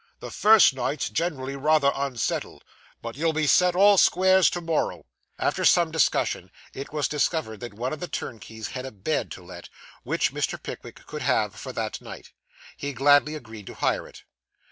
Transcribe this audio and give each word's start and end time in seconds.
The 0.19 0.31
first 0.31 0.73
night's 0.73 1.09
generally 1.11 1.55
rather 1.55 1.91
unsettled, 1.93 2.63
but 3.03 3.15
you'll 3.15 3.33
be 3.33 3.45
set 3.45 3.75
all 3.75 3.99
squares 3.99 4.49
to 4.49 4.59
morrow.' 4.59 5.05
After 5.37 5.63
some 5.63 5.91
discussion, 5.91 6.49
it 6.73 6.91
was 6.91 7.07
discovered 7.07 7.59
that 7.59 7.75
one 7.75 7.93
of 7.93 7.99
the 7.99 8.07
turnkeys 8.07 8.69
had 8.69 8.87
a 8.87 8.91
bed 8.91 9.29
to 9.33 9.43
let, 9.43 9.69
which 10.01 10.33
Mr. 10.33 10.59
Pickwick 10.59 11.05
could 11.05 11.21
have 11.21 11.53
for 11.53 11.71
that 11.73 12.01
night. 12.01 12.31
He 12.75 12.93
gladly 12.93 13.35
agreed 13.35 13.67
to 13.67 13.75
hire 13.75 14.07
it. 14.07 14.23